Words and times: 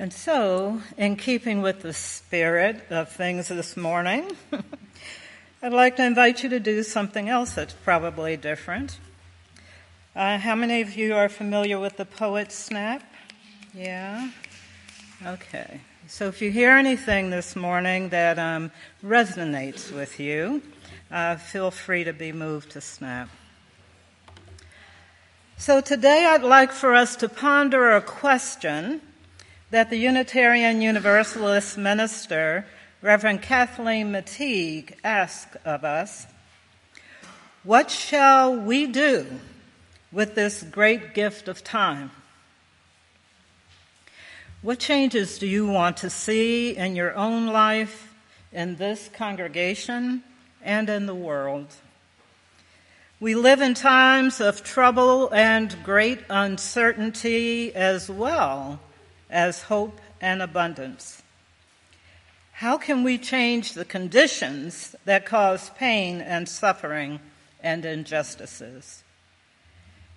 And 0.00 0.14
so, 0.14 0.80
in 0.96 1.16
keeping 1.16 1.60
with 1.60 1.82
the 1.82 1.92
spirit 1.92 2.86
of 2.88 3.12
things 3.12 3.48
this 3.48 3.76
morning, 3.76 4.34
I'd 5.62 5.74
like 5.74 5.96
to 5.96 6.06
invite 6.06 6.42
you 6.42 6.48
to 6.48 6.58
do 6.58 6.82
something 6.82 7.28
else 7.28 7.52
that's 7.52 7.74
probably 7.74 8.38
different. 8.38 8.98
Uh, 10.16 10.38
how 10.38 10.54
many 10.54 10.80
of 10.80 10.96
you 10.96 11.14
are 11.14 11.28
familiar 11.28 11.78
with 11.78 11.98
the 11.98 12.06
poet 12.06 12.50
snap? 12.50 13.02
Yeah? 13.74 14.30
Okay. 15.26 15.82
So 16.08 16.28
if 16.28 16.40
you 16.40 16.50
hear 16.50 16.70
anything 16.70 17.28
this 17.28 17.54
morning 17.54 18.08
that 18.08 18.38
um, 18.38 18.70
resonates 19.04 19.92
with 19.92 20.18
you, 20.18 20.62
uh, 21.10 21.36
feel 21.36 21.70
free 21.70 22.04
to 22.04 22.14
be 22.14 22.32
moved 22.32 22.70
to 22.70 22.80
snap. 22.80 23.28
So 25.58 25.82
today 25.82 26.24
I'd 26.24 26.42
like 26.42 26.72
for 26.72 26.94
us 26.94 27.16
to 27.16 27.28
ponder 27.28 27.94
a 27.94 28.00
question 28.00 29.02
that 29.70 29.88
the 29.88 29.96
Unitarian 29.96 30.82
Universalist 30.82 31.78
minister, 31.78 32.66
Reverend 33.02 33.40
Kathleen 33.40 34.12
McTigue, 34.12 34.94
asked 35.04 35.56
of 35.64 35.84
us. 35.84 36.26
What 37.62 37.90
shall 37.90 38.56
we 38.56 38.86
do 38.86 39.26
with 40.10 40.34
this 40.34 40.64
great 40.64 41.14
gift 41.14 41.46
of 41.46 41.62
time? 41.62 42.10
What 44.60 44.80
changes 44.80 45.38
do 45.38 45.46
you 45.46 45.68
want 45.68 45.98
to 45.98 46.10
see 46.10 46.76
in 46.76 46.96
your 46.96 47.14
own 47.14 47.46
life, 47.46 48.12
in 48.52 48.76
this 48.76 49.08
congregation, 49.14 50.24
and 50.62 50.90
in 50.90 51.06
the 51.06 51.14
world? 51.14 51.68
We 53.20 53.36
live 53.36 53.60
in 53.60 53.74
times 53.74 54.40
of 54.40 54.64
trouble 54.64 55.30
and 55.32 55.76
great 55.84 56.18
uncertainty 56.28 57.72
as 57.74 58.10
well 58.10 58.80
as 59.30 59.62
hope 59.62 60.00
and 60.20 60.42
abundance. 60.42 61.22
How 62.52 62.76
can 62.76 63.02
we 63.04 63.16
change 63.16 63.72
the 63.72 63.84
conditions 63.84 64.94
that 65.04 65.24
cause 65.24 65.70
pain 65.70 66.20
and 66.20 66.48
suffering 66.48 67.20
and 67.62 67.84
injustices? 67.84 69.02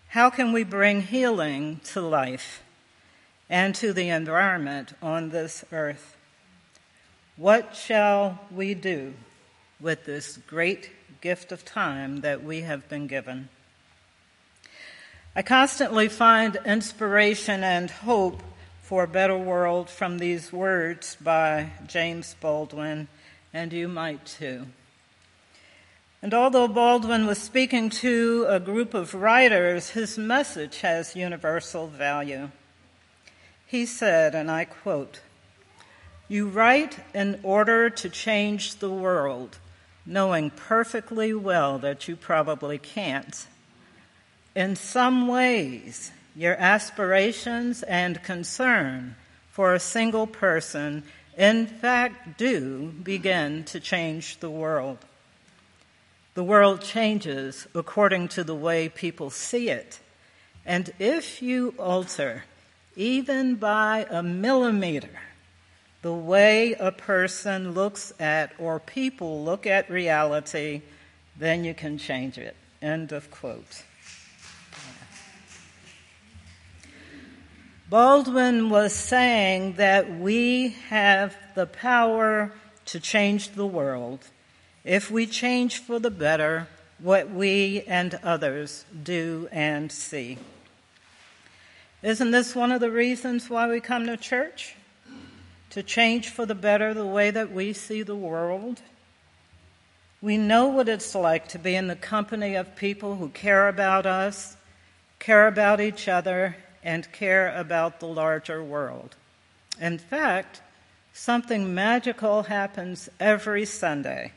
How 0.10 0.30
can 0.30 0.52
we 0.52 0.64
bring 0.64 1.02
healing 1.02 1.80
to 1.86 2.02
life 2.02 2.62
and 3.50 3.74
to 3.76 3.94
the 3.94 4.10
environment 4.10 4.94
on 5.02 5.30
this 5.30 5.64
earth? 5.72 6.18
What 7.38 7.76
shall 7.76 8.40
we 8.52 8.74
do 8.74 9.14
with 9.80 10.06
this 10.06 10.38
great 10.48 10.92
gift 11.24 11.54
of 11.54 11.64
time 11.64 12.20
that 12.20 12.44
we 12.44 12.62
have 12.62 12.88
been 12.90 13.08
given. 13.08 13.48
I 15.34 15.42
constantly 15.42 16.10
find 16.10 16.60
inspiration 16.66 17.64
and 17.64 17.90
hope 17.90 18.44
for 18.94 19.06
a 19.06 19.08
better 19.08 19.36
world 19.36 19.90
from 19.90 20.20
these 20.20 20.54
words 20.54 21.18
by 21.20 21.68
James 21.88 22.36
Baldwin, 22.40 23.08
and 23.52 23.74
you 23.74 23.88
might 23.88 24.24
too. 24.24 24.68
And 26.22 26.32
although 26.32 26.68
Baldwin 26.68 27.26
was 27.26 27.40
speaking 27.40 27.90
to 27.90 28.46
a 28.48 28.60
group 28.60 28.94
of 28.94 29.16
writers, 29.16 29.90
his 29.90 30.16
message 30.16 30.82
has 30.82 31.16
universal 31.16 31.88
value. 31.88 32.52
He 33.66 33.88
said, 33.88 34.36
and 34.36 34.52
I 34.52 34.66
quote, 34.66 35.22
You 36.28 36.48
write 36.48 37.00
in 37.16 37.40
order 37.42 37.90
to 37.90 38.10
change 38.10 38.76
the 38.76 38.92
world 38.92 39.58
knowing 40.06 40.52
perfectly 40.52 41.34
well 41.34 41.80
that 41.80 42.08
you 42.08 42.16
probably 42.16 42.78
can't. 42.78 43.48
In 44.56 44.76
some 44.76 45.28
ways, 45.28 46.12
your 46.36 46.56
aspirations 46.56 47.84
and 47.84 48.24
concern 48.24 49.16
for 49.50 49.74
a 49.74 49.80
single 49.80 50.28
person 50.28 51.04
in 51.38 51.68
fact 51.68 52.38
do 52.38 52.92
begin 53.04 53.64
to 53.66 53.80
change 53.80 54.40
the 54.40 54.50
world. 54.50 54.98
The 56.36 56.44
world 56.44 56.82
changes 56.82 57.68
according 57.76 58.30
to 58.30 58.44
the 58.44 58.56
way 58.56 58.90
people 58.90 59.30
see 59.30 59.70
it. 59.70 60.00
And 60.66 60.92
if 60.98 61.42
you 61.42 61.76
alter, 61.78 62.46
even 62.96 63.56
by 63.56 64.08
a 64.10 64.24
millimeter, 64.24 65.20
the 66.02 66.14
way 66.14 66.74
a 66.74 66.92
person 66.92 67.74
looks 67.74 68.14
at 68.20 68.54
or 68.58 68.80
people 68.80 69.44
look 69.44 69.68
at 69.68 69.90
reality, 69.90 70.82
then 71.38 71.64
you 71.64 71.74
can 71.74 71.98
change 71.98 72.38
it. 72.38 72.56
End 72.82 73.12
of 73.12 73.30
quote. 73.30 73.84
Baldwin 77.94 78.72
was 78.72 78.92
saying 78.92 79.74
that 79.74 80.18
we 80.18 80.70
have 80.90 81.38
the 81.54 81.68
power 81.68 82.52
to 82.86 83.00
change 83.00 83.50
the 83.50 83.68
world 83.68 84.32
if 84.84 85.12
we 85.12 85.28
change 85.28 85.78
for 85.78 86.00
the 86.00 86.10
better 86.10 86.68
what 86.98 87.30
we 87.30 87.84
and 87.86 88.20
others 88.24 88.84
do 89.04 89.48
and 89.52 89.92
see. 89.92 90.40
Isn't 92.02 92.32
this 92.32 92.56
one 92.56 92.72
of 92.72 92.82
the 92.82 92.90
reasons 92.90 93.48
why 93.48 93.70
we 93.70 93.80
come 93.80 94.08
to 94.08 94.18
church? 94.18 94.76
to 95.70 95.84
change 95.84 96.30
for 96.30 96.48
the 96.48 96.56
better 96.56 96.96
the 96.96 97.06
way 97.06 97.30
that 97.30 97.52
we 97.52 97.74
see 97.74 98.02
the 98.02 98.16
world. 98.16 98.82
We 100.20 100.36
know 100.36 100.66
what 100.68 100.90
it's 100.90 101.14
like 101.14 101.48
to 101.50 101.60
be 101.60 101.76
in 101.76 101.88
the 101.90 101.96
company 101.96 102.56
of 102.56 102.76
people 102.76 103.18
who 103.18 103.30
care 103.30 103.68
about 103.68 104.08
us, 104.08 104.58
care 105.20 105.48
about 105.48 105.80
each 105.80 106.08
other, 106.08 106.56
and 106.84 107.12
care 107.12 107.56
about 107.56 108.00
the 108.00 108.08
larger 108.08 108.64
world. 108.64 109.16
In 109.80 109.98
fact, 109.98 110.62
something 111.14 111.74
magical 111.74 112.44
happens 112.44 113.10
every 113.20 113.66
Sunday 113.66 114.34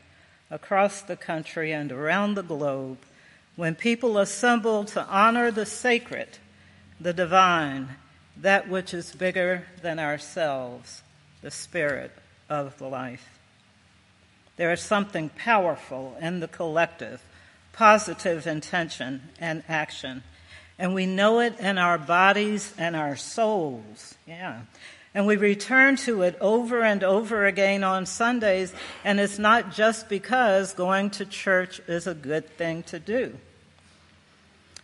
across 0.50 1.02
the 1.02 1.16
country 1.16 1.72
and 1.72 1.90
around 1.90 2.34
the 2.34 2.42
globe 2.42 2.98
when 3.56 3.74
people 3.74 4.18
assemble 4.18 4.84
to 4.84 5.04
honor 5.06 5.50
the 5.50 5.66
sacred, 5.66 6.28
the 7.00 7.12
divine, 7.12 7.88
that 8.36 8.68
which 8.68 8.92
is 8.92 9.14
bigger 9.14 9.66
than 9.82 9.98
ourselves 9.98 11.02
the 11.42 11.50
spirit 11.50 12.12
of 12.48 12.80
life. 12.80 13.38
There 14.56 14.72
is 14.72 14.80
something 14.80 15.30
powerful 15.30 16.16
in 16.20 16.40
the 16.40 16.48
collective, 16.48 17.22
positive 17.72 18.46
intention 18.46 19.22
and 19.38 19.62
action. 19.68 20.22
And 20.78 20.94
we 20.94 21.06
know 21.06 21.40
it 21.40 21.58
in 21.58 21.78
our 21.78 21.98
bodies 21.98 22.74
and 22.76 22.94
our 22.94 23.16
souls. 23.16 24.14
Yeah. 24.26 24.60
And 25.14 25.26
we 25.26 25.36
return 25.36 25.96
to 25.96 26.22
it 26.22 26.36
over 26.40 26.82
and 26.82 27.02
over 27.02 27.46
again 27.46 27.82
on 27.82 28.04
Sundays. 28.04 28.74
And 29.02 29.18
it's 29.18 29.38
not 29.38 29.72
just 29.72 30.10
because 30.10 30.74
going 30.74 31.10
to 31.10 31.24
church 31.24 31.80
is 31.88 32.06
a 32.06 32.14
good 32.14 32.48
thing 32.50 32.82
to 32.84 32.98
do. 32.98 33.38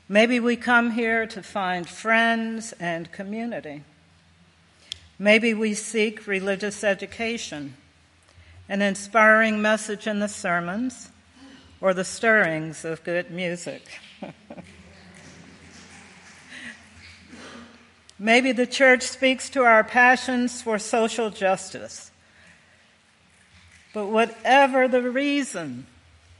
Maybe 0.08 0.40
we 0.40 0.56
come 0.56 0.92
here 0.92 1.26
to 1.26 1.42
find 1.42 1.88
friends 1.88 2.72
and 2.80 3.12
community. 3.12 3.82
Maybe 5.18 5.54
we 5.54 5.74
seek 5.74 6.26
religious 6.26 6.82
education, 6.82 7.76
an 8.68 8.82
inspiring 8.82 9.62
message 9.62 10.06
in 10.06 10.18
the 10.18 10.28
sermons, 10.28 11.10
or 11.80 11.94
the 11.94 12.04
stirrings 12.04 12.84
of 12.84 13.04
good 13.04 13.30
music. 13.30 13.82
Maybe 18.22 18.52
the 18.52 18.68
church 18.68 19.02
speaks 19.02 19.50
to 19.50 19.64
our 19.64 19.82
passions 19.82 20.62
for 20.62 20.78
social 20.78 21.28
justice. 21.28 22.12
But 23.92 24.06
whatever 24.06 24.86
the 24.86 25.02
reason, 25.02 25.88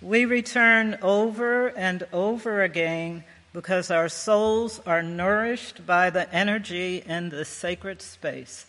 we 0.00 0.25
return 0.25 0.97
over 1.03 1.66
and 1.71 2.06
over 2.12 2.62
again 2.62 3.25
because 3.53 3.91
our 3.91 4.09
souls 4.09 4.81
are 4.87 5.03
nourished 5.03 5.84
by 5.84 6.10
the 6.10 6.32
energy 6.32 7.03
in 7.04 7.31
the 7.31 7.44
sacred 7.44 8.00
space. 8.00 8.66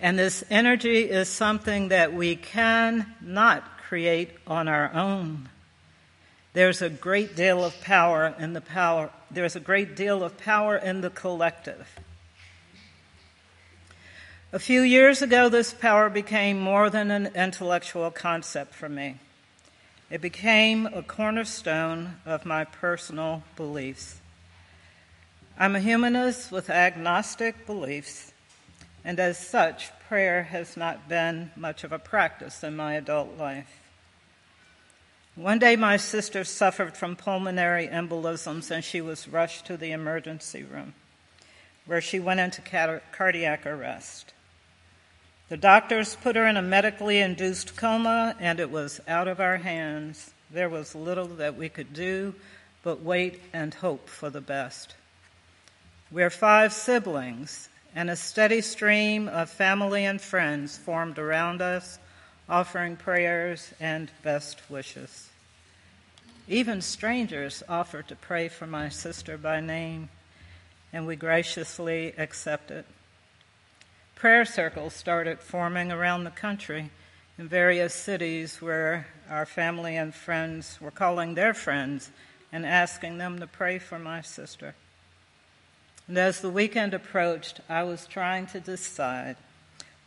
And 0.00 0.18
this 0.18 0.42
energy 0.50 1.08
is 1.08 1.28
something 1.28 1.90
that 1.90 2.12
we 2.12 2.34
cannot 2.34 3.78
create 3.86 4.30
on 4.44 4.66
our 4.66 4.92
own. 4.92 5.50
There's 6.58 6.82
a 6.82 6.90
great 6.90 7.36
deal 7.36 7.64
of 7.64 7.80
power 7.82 8.34
in 8.36 8.52
the 8.52 8.60
power. 8.60 9.10
There's 9.30 9.54
a 9.54 9.60
great 9.60 9.94
deal 9.94 10.24
of 10.24 10.36
power 10.38 10.76
in 10.76 11.02
the 11.02 11.08
collective. 11.08 12.00
A 14.52 14.58
few 14.58 14.80
years 14.80 15.22
ago, 15.22 15.48
this 15.48 15.72
power 15.72 16.10
became 16.10 16.58
more 16.58 16.90
than 16.90 17.12
an 17.12 17.28
intellectual 17.36 18.10
concept 18.10 18.74
for 18.74 18.88
me. 18.88 19.18
It 20.10 20.20
became 20.20 20.86
a 20.86 21.00
cornerstone 21.00 22.16
of 22.26 22.44
my 22.44 22.64
personal 22.64 23.44
beliefs. 23.54 24.16
I'm 25.56 25.76
a 25.76 25.80
humanist 25.80 26.50
with 26.50 26.70
agnostic 26.70 27.66
beliefs 27.66 28.32
and 29.04 29.20
as 29.20 29.38
such, 29.38 29.92
prayer 30.08 30.42
has 30.42 30.76
not 30.76 31.08
been 31.08 31.52
much 31.54 31.84
of 31.84 31.92
a 31.92 32.00
practice 32.00 32.64
in 32.64 32.74
my 32.74 32.94
adult 32.94 33.38
life. 33.38 33.87
One 35.38 35.60
day, 35.60 35.76
my 35.76 35.98
sister 35.98 36.42
suffered 36.42 36.96
from 36.96 37.14
pulmonary 37.14 37.86
embolisms 37.86 38.72
and 38.72 38.82
she 38.82 39.00
was 39.00 39.28
rushed 39.28 39.66
to 39.66 39.76
the 39.76 39.92
emergency 39.92 40.64
room. 40.64 40.94
where 41.86 42.00
she 42.00 42.18
went 42.18 42.40
into 42.40 42.60
cardiac 43.12 43.64
arrest. 43.64 44.34
The 45.48 45.56
doctors 45.56 46.16
put 46.16 46.34
her 46.34 46.44
in 46.44 46.56
a 46.56 46.62
medically 46.62 47.20
induced 47.20 47.76
coma, 47.76 48.36
and 48.40 48.58
it 48.60 48.70
was 48.70 49.00
out 49.06 49.28
of 49.28 49.40
our 49.40 49.58
hands. 49.58 50.34
There 50.50 50.68
was 50.68 50.96
little 50.96 51.28
that 51.28 51.56
we 51.56 51.68
could 51.68 51.94
do 51.94 52.34
but 52.82 53.00
wait 53.00 53.40
and 53.52 53.72
hope 53.74 54.08
for 54.08 54.30
the 54.30 54.40
best. 54.40 54.96
We're 56.10 56.30
five 56.30 56.72
siblings, 56.72 57.68
and 57.94 58.10
a 58.10 58.16
steady 58.16 58.60
stream 58.60 59.28
of 59.28 59.48
family 59.48 60.04
and 60.04 60.20
friends 60.20 60.76
formed 60.76 61.18
around 61.18 61.62
us, 61.62 61.98
offering 62.48 62.96
prayers 62.96 63.72
and 63.78 64.10
best 64.22 64.70
wishes. 64.70 65.28
Even 66.48 66.80
strangers 66.80 67.62
offered 67.68 68.08
to 68.08 68.16
pray 68.16 68.48
for 68.48 68.66
my 68.66 68.88
sister 68.88 69.36
by 69.36 69.60
name, 69.60 70.08
and 70.92 71.06
we 71.06 71.14
graciously 71.14 72.14
accepted. 72.16 72.84
Prayer 74.14 74.44
circles 74.44 74.94
started 74.94 75.40
forming 75.40 75.92
around 75.92 76.24
the 76.24 76.30
country 76.30 76.90
in 77.38 77.46
various 77.46 77.94
cities 77.94 78.60
where 78.62 79.06
our 79.28 79.46
family 79.46 79.96
and 79.96 80.14
friends 80.14 80.78
were 80.80 80.90
calling 80.90 81.34
their 81.34 81.54
friends 81.54 82.10
and 82.50 82.64
asking 82.64 83.18
them 83.18 83.38
to 83.38 83.46
pray 83.46 83.78
for 83.78 83.98
my 83.98 84.22
sister. 84.22 84.74
And 86.08 86.16
as 86.16 86.40
the 86.40 86.50
weekend 86.50 86.94
approached, 86.94 87.60
I 87.68 87.82
was 87.82 88.06
trying 88.06 88.46
to 88.48 88.60
decide 88.60 89.36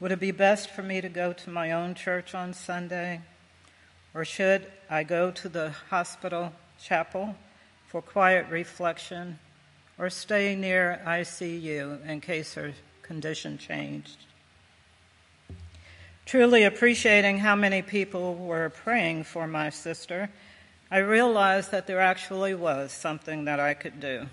would 0.01 0.11
it 0.11 0.19
be 0.19 0.31
best 0.31 0.71
for 0.71 0.81
me 0.81 0.99
to 0.99 1.07
go 1.07 1.31
to 1.31 1.51
my 1.51 1.71
own 1.71 1.93
church 1.93 2.33
on 2.33 2.55
Sunday, 2.55 3.21
or 4.15 4.25
should 4.25 4.65
I 4.89 5.03
go 5.03 5.29
to 5.29 5.47
the 5.47 5.69
hospital 5.91 6.53
chapel 6.81 7.35
for 7.87 8.01
quiet 8.01 8.47
reflection, 8.49 9.37
or 9.99 10.09
stay 10.09 10.55
near 10.55 10.99
ICU 11.05 12.03
in 12.07 12.19
case 12.19 12.55
her 12.55 12.73
condition 13.03 13.59
changed? 13.59 14.17
Truly 16.25 16.63
appreciating 16.63 17.37
how 17.37 17.55
many 17.55 17.83
people 17.83 18.33
were 18.33 18.69
praying 18.69 19.25
for 19.25 19.45
my 19.45 19.69
sister, 19.69 20.31
I 20.89 20.97
realized 20.97 21.69
that 21.71 21.85
there 21.85 22.01
actually 22.01 22.55
was 22.55 22.91
something 22.91 23.45
that 23.45 23.59
I 23.59 23.75
could 23.75 23.99
do. 23.99 24.25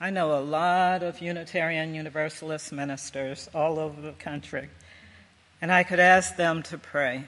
I 0.00 0.10
know 0.10 0.36
a 0.36 0.42
lot 0.42 1.04
of 1.04 1.22
Unitarian 1.22 1.94
Universalist 1.94 2.72
ministers 2.72 3.48
all 3.54 3.78
over 3.78 4.00
the 4.00 4.12
country, 4.12 4.68
and 5.62 5.70
I 5.70 5.84
could 5.84 6.00
ask 6.00 6.34
them 6.34 6.64
to 6.64 6.78
pray. 6.78 7.24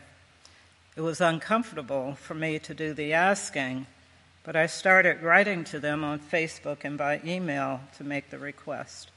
It 0.97 1.03
was 1.03 1.21
uncomfortable 1.21 2.17
for 2.17 2.35
me 2.35 2.59
to 2.59 2.75
do 2.75 2.93
the 2.93 3.13
asking, 3.13 3.87
but 4.43 4.57
I 4.57 4.67
started 4.67 5.23
writing 5.23 5.63
to 5.65 5.79
them 5.79 6.03
on 6.03 6.19
Facebook 6.19 6.79
and 6.83 6.99
by 6.99 7.21
email 7.25 7.83
to 7.99 8.05
make 8.05 8.31
the 8.31 8.39
request. 8.39 9.13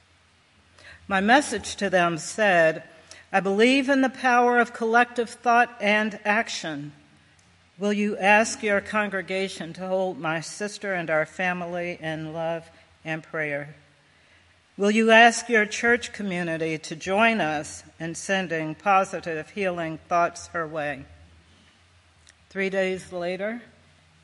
My 1.08 1.20
message 1.20 1.74
to 1.76 1.90
them 1.90 2.18
said, 2.18 2.84
I 3.32 3.40
believe 3.40 3.88
in 3.88 4.00
the 4.02 4.10
power 4.10 4.60
of 4.60 4.72
collective 4.72 5.28
thought 5.28 5.76
and 5.80 6.20
action. 6.24 6.92
Will 7.78 7.92
you 7.92 8.16
ask 8.16 8.62
your 8.62 8.80
congregation 8.80 9.72
to 9.72 9.88
hold 9.88 10.20
my 10.20 10.40
sister 10.40 10.94
and 10.94 11.10
our 11.10 11.26
family 11.26 11.98
in 12.00 12.32
love 12.32 12.70
and 13.04 13.22
prayer. 13.22 13.74
Will 14.76 14.90
you 14.90 15.10
ask 15.10 15.48
your 15.48 15.66
church 15.66 16.12
community 16.12 16.78
to 16.78 16.96
join 16.96 17.40
us 17.40 17.84
in 17.98 18.14
sending 18.14 18.74
positive 18.74 19.50
healing 19.50 19.98
thoughts 20.08 20.46
her 20.48 20.66
way? 20.66 21.04
Three 22.48 22.70
days 22.70 23.12
later, 23.12 23.62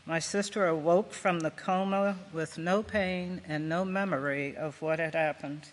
my 0.07 0.19
sister 0.19 0.67
awoke 0.67 1.13
from 1.13 1.41
the 1.41 1.51
coma 1.51 2.17
with 2.33 2.59
no 2.59 2.83
pain 2.83 3.41
and 3.47 3.69
no 3.69 3.85
memory 3.85 4.57
of 4.57 4.81
what 4.81 4.99
had 4.99 5.15
happened. 5.15 5.69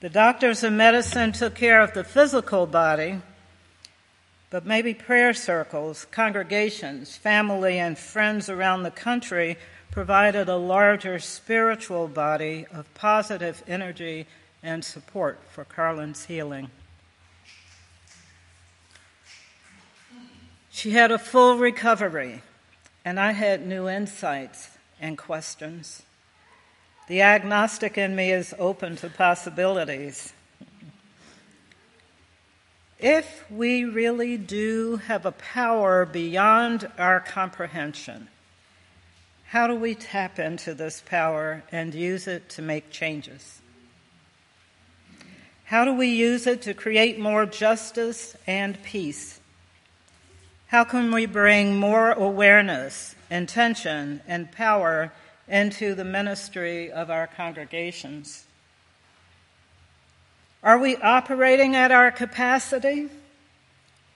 The 0.00 0.08
doctors 0.08 0.64
and 0.64 0.78
medicine 0.78 1.32
took 1.32 1.54
care 1.54 1.82
of 1.82 1.92
the 1.92 2.04
physical 2.04 2.66
body, 2.66 3.20
but 4.48 4.64
maybe 4.64 4.94
prayer 4.94 5.34
circles, 5.34 6.06
congregations, 6.10 7.16
family, 7.16 7.78
and 7.78 7.98
friends 7.98 8.48
around 8.48 8.82
the 8.82 8.90
country 8.90 9.58
provided 9.90 10.48
a 10.48 10.56
larger 10.56 11.18
spiritual 11.18 12.06
body 12.06 12.66
of 12.72 12.92
positive 12.94 13.62
energy 13.66 14.26
and 14.62 14.84
support 14.84 15.38
for 15.50 15.64
Carlin's 15.64 16.26
healing. 16.26 16.70
She 20.70 20.92
had 20.92 21.10
a 21.10 21.18
full 21.18 21.56
recovery, 21.56 22.42
and 23.04 23.18
I 23.18 23.32
had 23.32 23.66
new 23.66 23.88
insights 23.88 24.70
and 25.00 25.18
questions. 25.18 26.02
The 27.08 27.22
agnostic 27.22 27.98
in 27.98 28.14
me 28.14 28.30
is 28.30 28.54
open 28.58 28.94
to 28.96 29.10
possibilities. 29.10 30.32
If 33.00 33.50
we 33.50 33.84
really 33.84 34.36
do 34.36 35.00
have 35.06 35.26
a 35.26 35.32
power 35.32 36.06
beyond 36.06 36.88
our 36.98 37.18
comprehension, 37.18 38.28
how 39.50 39.66
do 39.66 39.74
we 39.74 39.96
tap 39.96 40.38
into 40.38 40.72
this 40.74 41.02
power 41.04 41.64
and 41.72 41.92
use 41.92 42.28
it 42.28 42.48
to 42.48 42.62
make 42.62 42.88
changes? 42.88 43.60
How 45.64 45.84
do 45.84 45.92
we 45.92 46.06
use 46.06 46.46
it 46.46 46.62
to 46.62 46.72
create 46.72 47.18
more 47.18 47.46
justice 47.46 48.36
and 48.46 48.80
peace? 48.84 49.40
How 50.68 50.84
can 50.84 51.10
we 51.10 51.26
bring 51.26 51.76
more 51.76 52.12
awareness, 52.12 53.16
intention, 53.28 54.20
and 54.28 54.52
power 54.52 55.10
into 55.48 55.96
the 55.96 56.04
ministry 56.04 56.92
of 56.92 57.10
our 57.10 57.26
congregations? 57.26 58.44
Are 60.62 60.78
we 60.78 60.96
operating 60.96 61.74
at 61.74 61.90
our 61.90 62.12
capacity? 62.12 63.08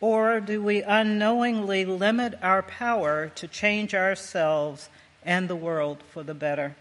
Or 0.00 0.38
do 0.38 0.62
we 0.62 0.84
unknowingly 0.84 1.84
limit 1.84 2.38
our 2.40 2.62
power 2.62 3.32
to 3.34 3.48
change 3.48 3.96
ourselves 3.96 4.88
and 5.25 5.49
the 5.49 5.56
world 5.56 6.03
for 6.12 6.23
the 6.23 6.35
better. 6.35 6.76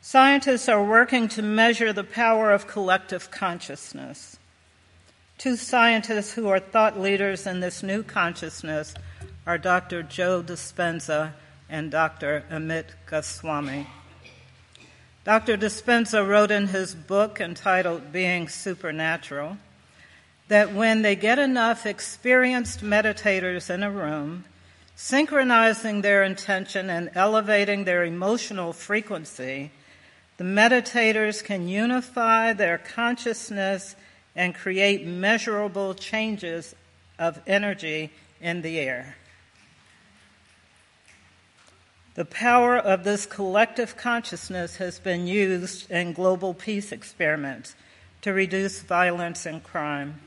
Scientists 0.00 0.68
are 0.68 0.82
working 0.82 1.28
to 1.28 1.42
measure 1.42 1.92
the 1.92 2.04
power 2.04 2.50
of 2.50 2.66
collective 2.66 3.30
consciousness. 3.30 4.36
Two 5.38 5.56
scientists 5.56 6.32
who 6.34 6.48
are 6.48 6.58
thought 6.58 6.98
leaders 6.98 7.46
in 7.46 7.60
this 7.60 7.82
new 7.82 8.02
consciousness 8.02 8.94
are 9.46 9.58
Dr. 9.58 10.02
Joe 10.02 10.42
Dispenza 10.42 11.32
and 11.68 11.90
Dr. 11.90 12.44
Amit 12.50 12.86
Goswami. 13.06 13.86
Dr. 15.24 15.56
Dispenza 15.56 16.26
wrote 16.26 16.50
in 16.50 16.66
his 16.66 16.94
book 16.94 17.40
entitled 17.40 18.12
Being 18.12 18.48
Supernatural 18.48 19.56
that 20.48 20.74
when 20.74 21.02
they 21.02 21.14
get 21.14 21.38
enough 21.38 21.86
experienced 21.86 22.80
meditators 22.80 23.70
in 23.70 23.82
a 23.82 23.90
room, 23.90 24.44
synchronizing 25.02 26.00
their 26.00 26.22
intention 26.22 26.88
and 26.88 27.10
elevating 27.16 27.82
their 27.82 28.04
emotional 28.04 28.72
frequency, 28.72 29.68
the 30.36 30.44
meditators 30.44 31.42
can 31.42 31.66
unify 31.66 32.52
their 32.52 32.78
consciousness 32.78 33.96
and 34.36 34.54
create 34.54 35.04
measurable 35.04 35.92
changes 35.92 36.76
of 37.18 37.40
energy 37.48 38.12
in 38.40 38.62
the 38.62 38.78
air. 38.78 39.16
The 42.14 42.24
power 42.24 42.78
of 42.78 43.02
this 43.02 43.26
collective 43.26 43.96
consciousness 43.96 44.76
has 44.76 45.00
been 45.00 45.26
used 45.26 45.90
in 45.90 46.12
global 46.12 46.54
peace 46.54 46.92
experiments 46.92 47.74
to 48.20 48.32
reduce 48.32 48.80
violence 48.82 49.46
and 49.46 49.64
crime. 49.64 50.20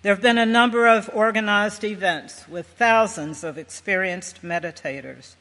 There 0.00 0.14
have 0.14 0.22
been 0.22 0.38
a 0.38 0.46
number 0.46 0.86
of 0.86 1.10
organized 1.12 1.82
events 1.82 2.46
with 2.46 2.68
thousands 2.68 3.42
of 3.42 3.58
experienced 3.58 4.42
meditators 4.42 5.34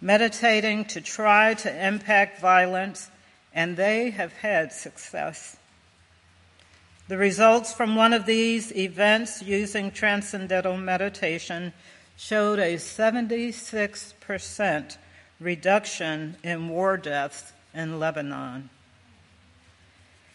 meditating 0.00 0.84
to 0.86 1.00
try 1.00 1.54
to 1.54 1.86
impact 1.86 2.40
violence, 2.40 3.10
and 3.52 3.76
they 3.76 4.10
have 4.10 4.32
had 4.32 4.72
success. 4.72 5.56
The 7.08 7.18
results 7.18 7.74
from 7.74 7.96
one 7.96 8.12
of 8.12 8.26
these 8.26 8.72
events 8.76 9.42
using 9.42 9.90
transcendental 9.90 10.76
meditation 10.76 11.72
showed 12.16 12.60
a 12.60 12.76
76% 12.76 14.96
reduction 15.40 16.36
in 16.44 16.68
war 16.68 16.96
deaths 16.96 17.52
in 17.74 17.98
Lebanon 17.98 18.70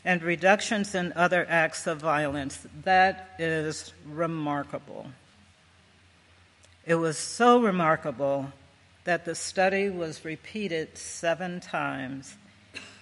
and 0.06 0.22
reductions 0.22 0.94
in 0.94 1.12
other 1.14 1.46
acts 1.50 1.88
of 1.88 2.00
violence. 2.00 2.66
That 2.84 3.32
is 3.40 3.92
remarkable. 4.08 5.08
It 6.86 6.96
was 6.96 7.18
so 7.18 7.60
remarkable 7.60 8.54
that 9.04 9.26
the 9.26 9.34
study 9.34 9.90
was 9.90 10.24
repeated 10.24 10.98
seven 10.98 11.60
times, 11.60 12.36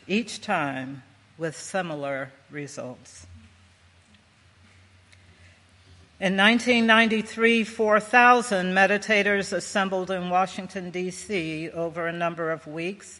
each 0.07 0.39
time 0.39 1.03
with 1.37 1.57
similar 1.57 2.31
results. 2.49 3.27
In 6.21 6.37
1993, 6.37 7.65
4,000 7.65 8.67
meditators 8.67 9.51
assembled 9.51 10.09
in 10.09 10.29
Washington, 10.29 10.89
D.C. 10.89 11.69
over 11.71 12.07
a 12.07 12.13
number 12.13 12.49
of 12.49 12.65
weeks 12.65 13.19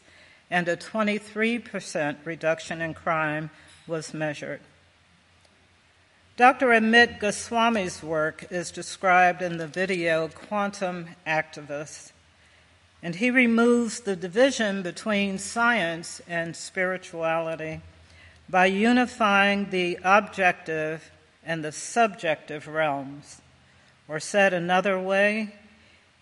and 0.49 0.69
a 0.69 0.77
23% 0.77 2.17
reduction 2.23 2.81
in 2.81 2.93
crime 2.93 3.49
was 3.87 4.13
measured. 4.13 4.61
Dr. 6.35 6.67
Amit 6.67 7.19
Goswami's 7.19 8.01
work 8.01 8.47
is 8.49 8.71
described 8.71 9.41
in 9.41 9.57
the 9.57 9.67
video 9.67 10.27
Quantum 10.27 11.09
Activist, 11.27 12.11
and 13.03 13.15
he 13.15 13.29
removes 13.29 13.99
the 13.99 14.15
division 14.15 14.81
between 14.81 15.37
science 15.37 16.21
and 16.27 16.55
spirituality 16.55 17.81
by 18.49 18.65
unifying 18.65 19.69
the 19.69 19.99
objective 20.03 21.11
and 21.45 21.63
the 21.63 21.71
subjective 21.71 22.67
realms. 22.67 23.41
Or 24.07 24.19
said 24.19 24.53
another 24.53 24.99
way, 24.99 25.55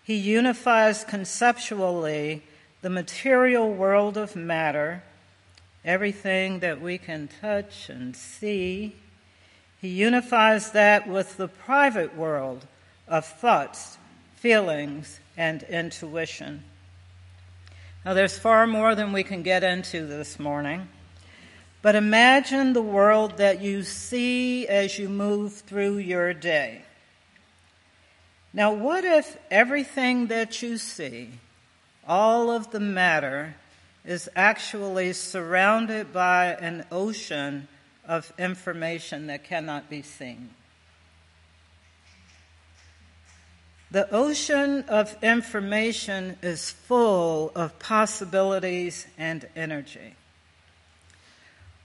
he 0.04 0.16
unifies 0.16 1.04
conceptually 1.04 2.42
the 2.82 2.90
material 2.90 3.72
world 3.72 4.16
of 4.16 4.36
matter, 4.36 5.02
everything 5.84 6.60
that 6.60 6.80
we 6.80 6.98
can 6.98 7.28
touch 7.40 7.88
and 7.88 8.14
see 8.16 8.94
he 9.82 9.88
unifies 9.88 10.70
that 10.70 11.08
with 11.08 11.36
the 11.36 11.48
private 11.48 12.16
world 12.16 12.64
of 13.08 13.26
thoughts, 13.26 13.98
feelings, 14.36 15.18
and 15.36 15.64
intuition. 15.64 16.62
Now, 18.04 18.14
there's 18.14 18.38
far 18.38 18.68
more 18.68 18.94
than 18.94 19.12
we 19.12 19.24
can 19.24 19.42
get 19.42 19.64
into 19.64 20.06
this 20.06 20.38
morning, 20.38 20.86
but 21.82 21.96
imagine 21.96 22.74
the 22.74 22.80
world 22.80 23.38
that 23.38 23.60
you 23.60 23.82
see 23.82 24.68
as 24.68 25.00
you 25.00 25.08
move 25.08 25.52
through 25.52 25.98
your 25.98 26.32
day. 26.32 26.82
Now, 28.52 28.72
what 28.72 29.04
if 29.04 29.36
everything 29.50 30.28
that 30.28 30.62
you 30.62 30.78
see, 30.78 31.30
all 32.06 32.52
of 32.52 32.70
the 32.70 32.80
matter, 32.80 33.56
is 34.04 34.28
actually 34.34 35.12
surrounded 35.12 36.12
by 36.12 36.46
an 36.46 36.84
ocean 36.90 37.68
of 38.06 38.32
information 38.38 39.28
that 39.28 39.44
cannot 39.44 39.88
be 39.88 40.02
seen. 40.02 40.50
The 43.92 44.10
ocean 44.10 44.84
of 44.88 45.22
information 45.22 46.36
is 46.42 46.70
full 46.70 47.52
of 47.54 47.78
possibilities 47.78 49.06
and 49.18 49.46
energy. 49.54 50.14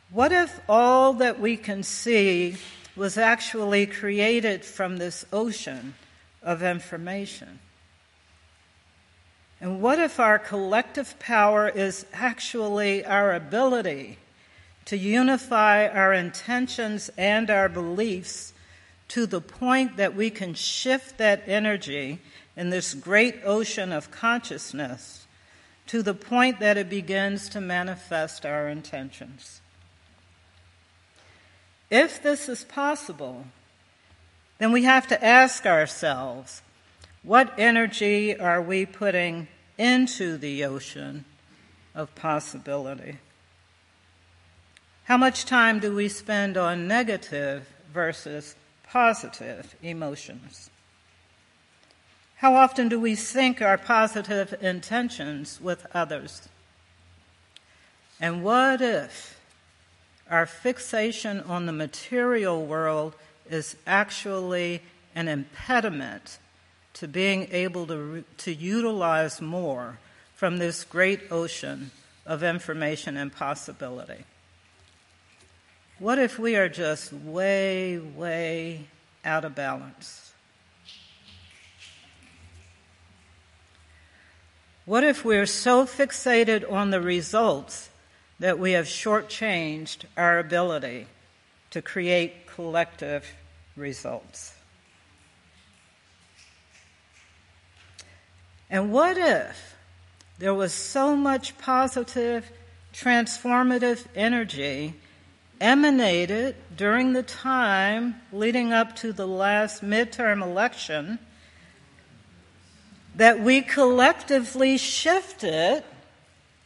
What 0.09 0.31
if 0.31 0.61
all 0.69 1.13
that 1.13 1.39
we 1.39 1.57
can 1.57 1.83
see 1.83 2.55
was 2.95 3.17
actually 3.17 3.85
created 3.85 4.63
from 4.63 4.97
this 4.97 5.25
ocean 5.33 5.95
of 6.41 6.63
information? 6.63 7.59
And 9.59 9.81
what 9.81 9.99
if 9.99 10.19
our 10.19 10.37
collective 10.37 11.17
power 11.19 11.67
is 11.67 12.05
actually 12.13 13.03
our 13.03 13.33
ability 13.33 14.17
to 14.85 14.97
unify 14.97 15.87
our 15.87 16.13
intentions 16.13 17.09
and 17.17 17.49
our 17.49 17.67
beliefs 17.67 18.53
to 19.09 19.25
the 19.25 19.41
point 19.41 19.97
that 19.97 20.15
we 20.15 20.29
can 20.29 20.53
shift 20.53 21.17
that 21.17 21.43
energy 21.47 22.19
in 22.55 22.69
this 22.69 22.93
great 22.93 23.39
ocean 23.43 23.91
of 23.91 24.11
consciousness 24.11 25.25
to 25.87 26.03
the 26.03 26.13
point 26.13 26.59
that 26.59 26.77
it 26.77 26.89
begins 26.89 27.49
to 27.49 27.61
manifest 27.61 28.45
our 28.45 28.67
intentions. 28.67 29.61
If 31.89 32.21
this 32.21 32.49
is 32.49 32.65
possible, 32.65 33.45
then 34.57 34.71
we 34.71 34.83
have 34.83 35.07
to 35.07 35.25
ask 35.25 35.65
ourselves 35.65 36.61
what 37.27 37.59
energy 37.59 38.39
are 38.39 38.61
we 38.61 38.85
putting 38.85 39.49
into 39.77 40.37
the 40.37 40.63
ocean 40.63 41.25
of 41.93 42.15
possibility? 42.15 43.17
How 45.03 45.17
much 45.17 45.43
time 45.43 45.79
do 45.79 45.93
we 45.93 46.07
spend 46.07 46.55
on 46.55 46.87
negative 46.87 47.67
versus 47.93 48.55
positive 48.89 49.75
emotions? 49.83 50.69
How 52.37 52.55
often 52.55 52.87
do 52.87 52.97
we 52.97 53.13
sync 53.13 53.61
our 53.61 53.77
positive 53.77 54.55
intentions 54.61 55.59
with 55.59 55.85
others? 55.93 56.47
And 58.21 58.41
what 58.41 58.79
if 58.79 59.37
our 60.29 60.45
fixation 60.45 61.41
on 61.41 61.65
the 61.65 61.73
material 61.73 62.65
world 62.65 63.15
is 63.49 63.75
actually 63.85 64.81
an 65.13 65.27
impediment 65.27 66.37
to 66.99 67.07
being 67.07 67.47
able 67.51 67.85
to, 67.87 68.23
to 68.37 68.53
utilize 68.53 69.39
more 69.39 69.99
from 70.35 70.57
this 70.57 70.83
great 70.83 71.31
ocean 71.31 71.91
of 72.25 72.43
information 72.43 73.17
and 73.17 73.31
possibility? 73.31 74.25
What 75.99 76.19
if 76.19 76.37
we 76.37 76.55
are 76.55 76.69
just 76.69 77.13
way, 77.13 77.97
way 77.97 78.85
out 79.23 79.45
of 79.45 79.55
balance? 79.55 80.33
What 84.85 85.03
if 85.03 85.25
we're 85.25 85.45
so 85.45 85.85
fixated 85.85 86.71
on 86.71 86.91
the 86.91 87.01
results 87.01 87.89
that 88.39 88.57
we 88.57 88.71
have 88.71 88.85
shortchanged 88.85 90.05
our 90.15 90.39
ability 90.39 91.07
to 91.71 91.81
create 91.81 92.47
collective 92.47 93.25
results? 93.75 94.56
And 98.69 98.91
what 98.91 99.17
if 99.17 99.75
there 100.39 100.53
was 100.53 100.73
so 100.73 101.15
much 101.15 101.57
positive, 101.57 102.49
transformative 102.93 104.05
energy 104.15 104.93
emanated 105.59 106.55
during 106.75 107.13
the 107.13 107.23
time 107.23 108.15
leading 108.31 108.71
up 108.71 108.95
to 108.97 109.11
the 109.11 109.27
last 109.27 109.83
midterm 109.83 110.43
election 110.43 111.17
that 113.15 113.39
we 113.39 113.61
collectively 113.61 114.77
shifted 114.77 115.83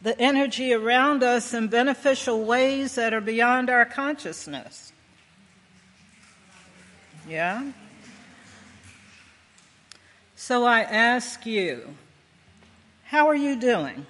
the 0.02 0.18
energy 0.20 0.74
around 0.74 1.22
us 1.22 1.54
in 1.54 1.68
beneficial 1.68 2.44
ways 2.44 2.96
that 2.96 3.14
are 3.14 3.20
beyond 3.20 3.70
our 3.70 3.86
consciousness. 3.86 4.92
Yeah? 7.26 7.72
So 10.44 10.64
I 10.64 10.80
ask 10.80 11.46
you, 11.46 11.94
how 13.04 13.28
are 13.28 13.34
you 13.36 13.54
doing? 13.54 14.06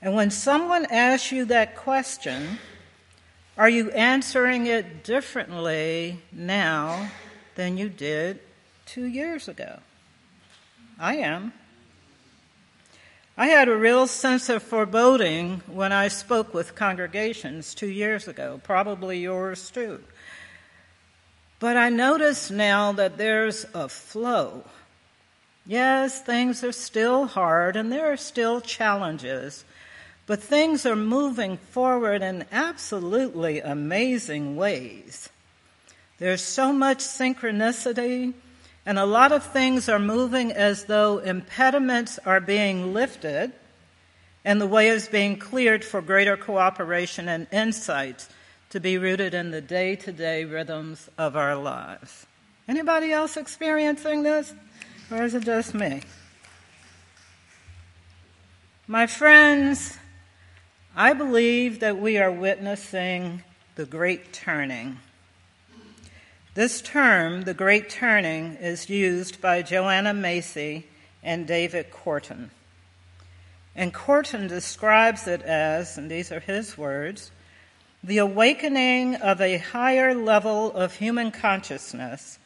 And 0.00 0.14
when 0.14 0.30
someone 0.30 0.86
asks 0.86 1.32
you 1.32 1.46
that 1.46 1.74
question, 1.74 2.60
are 3.58 3.68
you 3.68 3.90
answering 3.90 4.66
it 4.66 5.02
differently 5.02 6.20
now 6.30 7.10
than 7.56 7.76
you 7.76 7.88
did 7.88 8.38
two 8.86 9.06
years 9.06 9.48
ago? 9.48 9.80
I 10.96 11.16
am. 11.16 11.52
I 13.36 13.46
had 13.48 13.68
a 13.68 13.74
real 13.74 14.06
sense 14.06 14.48
of 14.48 14.62
foreboding 14.62 15.62
when 15.66 15.90
I 15.90 16.06
spoke 16.06 16.54
with 16.54 16.76
congregations 16.76 17.74
two 17.74 17.90
years 17.90 18.28
ago, 18.28 18.60
probably 18.62 19.18
yours 19.18 19.72
too. 19.72 20.04
But 21.60 21.76
I 21.76 21.90
notice 21.90 22.50
now 22.50 22.92
that 22.92 23.18
there's 23.18 23.66
a 23.74 23.88
flow. 23.88 24.64
Yes, 25.66 26.22
things 26.22 26.64
are 26.64 26.72
still 26.72 27.26
hard 27.26 27.76
and 27.76 27.92
there 27.92 28.10
are 28.10 28.16
still 28.16 28.62
challenges, 28.62 29.64
but 30.26 30.42
things 30.42 30.86
are 30.86 30.96
moving 30.96 31.58
forward 31.58 32.22
in 32.22 32.46
absolutely 32.50 33.60
amazing 33.60 34.56
ways. 34.56 35.28
There's 36.18 36.42
so 36.42 36.72
much 36.72 36.98
synchronicity, 36.98 38.32
and 38.86 38.98
a 38.98 39.04
lot 39.04 39.30
of 39.30 39.44
things 39.44 39.88
are 39.88 39.98
moving 39.98 40.52
as 40.52 40.84
though 40.84 41.18
impediments 41.18 42.18
are 42.24 42.40
being 42.40 42.94
lifted 42.94 43.52
and 44.46 44.58
the 44.58 44.66
way 44.66 44.88
is 44.88 45.08
being 45.08 45.36
cleared 45.36 45.84
for 45.84 46.00
greater 46.00 46.38
cooperation 46.38 47.28
and 47.28 47.46
insights 47.52 48.30
to 48.70 48.80
be 48.80 48.98
rooted 48.98 49.34
in 49.34 49.50
the 49.50 49.60
day-to-day 49.60 50.44
rhythms 50.44 51.08
of 51.18 51.36
our 51.36 51.56
lives. 51.56 52.26
Anybody 52.68 53.12
else 53.12 53.36
experiencing 53.36 54.22
this? 54.22 54.54
Or 55.10 55.24
is 55.24 55.34
it 55.34 55.44
just 55.44 55.74
me? 55.74 56.02
My 58.86 59.06
friends, 59.06 59.98
I 60.94 61.12
believe 61.12 61.80
that 61.80 61.98
we 61.98 62.18
are 62.18 62.30
witnessing 62.30 63.42
the 63.74 63.86
great 63.86 64.32
turning. 64.32 64.98
This 66.54 66.80
term, 66.80 67.42
the 67.42 67.54
great 67.54 67.88
turning, 67.90 68.56
is 68.56 68.88
used 68.90 69.40
by 69.40 69.62
Joanna 69.62 70.14
Macy 70.14 70.86
and 71.22 71.46
David 71.46 71.90
Korten. 71.90 72.50
And 73.74 73.94
Korten 73.94 74.48
describes 74.48 75.26
it 75.26 75.42
as, 75.42 75.96
and 75.96 76.10
these 76.10 76.30
are 76.30 76.40
his 76.40 76.76
words, 76.76 77.30
the 78.02 78.18
awakening 78.18 79.16
of 79.16 79.40
a 79.40 79.58
higher 79.58 80.14
level 80.14 80.72
of 80.72 80.96
human 80.96 81.30
consciousness 81.30 82.38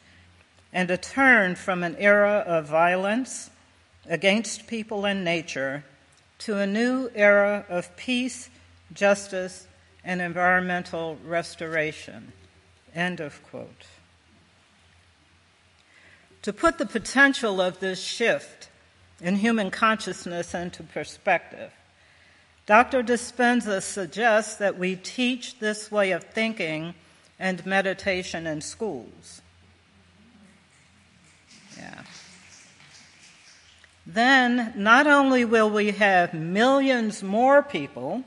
and 0.73 0.91
a 0.91 0.97
turn 0.97 1.55
from 1.55 1.83
an 1.83 1.95
era 1.97 2.43
of 2.45 2.67
violence 2.67 3.49
against 4.07 4.67
people 4.67 5.05
and 5.05 5.23
nature 5.23 5.83
to 6.37 6.57
a 6.57 6.67
new 6.67 7.09
era 7.15 7.65
of 7.69 7.95
peace, 7.95 8.49
justice, 8.93 9.67
and 10.03 10.21
environmental 10.21 11.17
restoration. 11.25 12.33
End 12.93 13.19
of 13.19 13.41
quote. 13.43 13.87
To 16.41 16.53
put 16.53 16.77
the 16.77 16.85
potential 16.85 17.59
of 17.61 17.79
this 17.79 18.03
shift 18.03 18.69
in 19.21 19.37
human 19.37 19.71
consciousness 19.71 20.53
into 20.53 20.83
perspective, 20.83 21.71
Dr. 22.65 23.03
Dispenza 23.03 23.81
suggests 23.81 24.55
that 24.55 24.79
we 24.79 24.95
teach 24.95 25.59
this 25.59 25.91
way 25.91 26.11
of 26.11 26.23
thinking 26.23 26.95
and 27.39 27.63
meditation 27.65 28.47
in 28.47 28.61
schools. 28.61 29.41
Yeah. 31.77 32.01
Then, 34.07 34.73
not 34.75 35.05
only 35.05 35.45
will 35.45 35.69
we 35.69 35.91
have 35.91 36.33
millions 36.33 37.21
more 37.21 37.61
people 37.61 38.23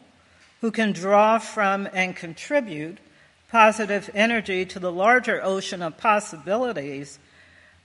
who 0.60 0.70
can 0.70 0.92
draw 0.92 1.38
from 1.38 1.88
and 1.92 2.14
contribute 2.14 2.98
positive 3.50 4.10
energy 4.14 4.64
to 4.66 4.78
the 4.78 4.92
larger 4.92 5.42
ocean 5.42 5.82
of 5.82 5.96
possibilities, 5.96 7.18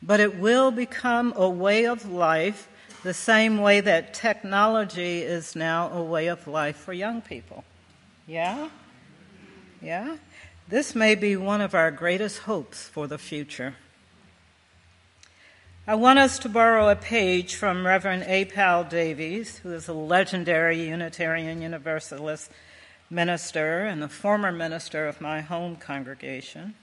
but 0.01 0.19
it 0.19 0.37
will 0.37 0.69
become 0.69 1.33
a 1.35 1.49
way 1.49 1.85
of 1.85 2.09
life 2.09 2.67
the 3.03 3.13
same 3.13 3.57
way 3.57 3.81
that 3.81 4.13
technology 4.13 5.21
is 5.21 5.55
now 5.55 5.91
a 5.91 6.01
way 6.01 6.27
of 6.27 6.47
life 6.47 6.77
for 6.77 6.93
young 6.93 7.21
people. 7.21 7.65
Yeah? 8.25 8.69
Yeah? 9.81 10.17
This 10.69 10.95
may 10.95 11.15
be 11.15 11.35
one 11.35 11.59
of 11.59 11.75
our 11.75 11.91
greatest 11.91 12.39
hopes 12.39 12.87
for 12.87 13.05
the 13.05 13.17
future. 13.17 13.75
I 15.85 15.95
want 15.95 16.17
us 16.17 16.39
to 16.39 16.49
borrow 16.49 16.87
a 16.87 16.95
page 16.95 17.55
from 17.55 17.85
Reverend 17.85 18.23
A. 18.23 18.45
Powell 18.45 18.85
Davies, 18.85 19.57
who 19.57 19.73
is 19.73 19.89
a 19.89 19.93
legendary 19.93 20.87
Unitarian 20.87 21.61
Universalist 21.61 22.49
minister 23.09 23.79
and 23.79 24.01
a 24.01 24.07
former 24.07 24.53
minister 24.53 25.09
of 25.09 25.19
my 25.19 25.41
home 25.41 25.75
congregation. 25.75 26.73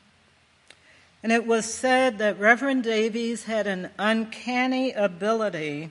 And 1.22 1.32
it 1.32 1.46
was 1.46 1.64
said 1.64 2.18
that 2.18 2.38
Reverend 2.38 2.82
Davies 2.82 3.44
had 3.44 3.66
an 3.66 3.88
uncanny 3.98 4.92
ability 4.92 5.90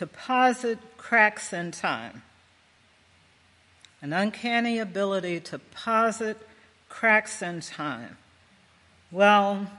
to 0.00 0.06
posit 0.06 0.78
cracks 0.96 1.52
in 1.52 1.70
time. 1.70 2.22
An 4.00 4.14
uncanny 4.14 4.78
ability 4.78 5.40
to 5.40 5.58
posit 5.58 6.38
cracks 6.88 7.42
in 7.42 7.60
time. 7.60 8.16
Well, 9.12 9.70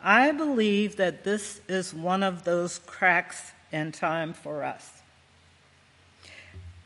I 0.00 0.30
believe 0.30 0.94
that 0.98 1.24
this 1.24 1.60
is 1.68 1.92
one 1.92 2.22
of 2.22 2.44
those 2.44 2.78
cracks 2.86 3.50
in 3.72 3.90
time 3.90 4.34
for 4.34 4.62
us. 4.62 5.02